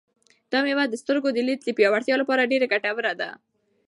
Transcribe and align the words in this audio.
دا 0.51 0.59
مېوه 0.65 0.85
د 0.89 0.95
سترګو 1.01 1.29
د 1.33 1.39
لید 1.47 1.59
د 1.63 1.69
پیاوړتیا 1.77 2.15
لپاره 2.21 2.49
ډېره 2.51 2.65
ګټوره 2.73 3.11
ده. 3.19 3.29